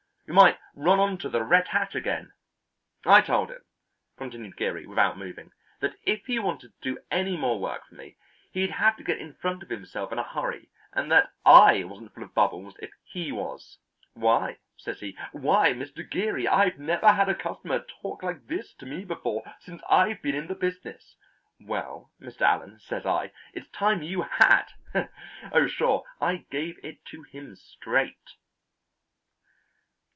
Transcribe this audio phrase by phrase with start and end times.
[0.27, 2.31] We might run on to the red hat again."
[3.05, 3.65] "I told him,"
[4.15, 8.15] continued Geary without moving, "that if he wanted to do any more work for me,
[8.53, 12.13] he'd have to get in front of himself in a hurry, and that I wasn't
[12.13, 13.77] full of bubbles, if he was.
[14.13, 16.09] 'Why,' says he, 'why, Mr.
[16.09, 20.35] Geary, I've never had a customer talk like this to me before since I've been
[20.35, 21.17] in the business!'
[21.59, 22.43] 'Well, Mr.
[22.43, 24.67] Allen,' says I, 'it's time you had!
[25.51, 28.15] Oh, sure, I gave it to him straight."